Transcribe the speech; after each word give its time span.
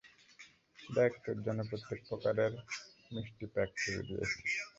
দেখ, 0.79 1.11
তোর 1.23 1.37
জন্য 1.45 1.59
প্রত্যেক 1.69 1.99
প্রকারের 2.09 2.53
মিষ্টি 3.11 3.45
প্যাক 3.53 3.69
করে 3.77 4.01
দিয়েছি। 4.07 4.39